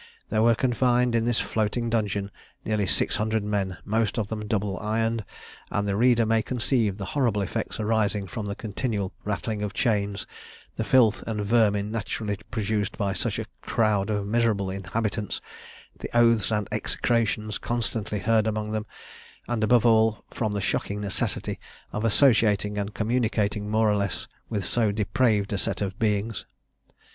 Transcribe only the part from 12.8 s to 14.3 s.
by such a crowd of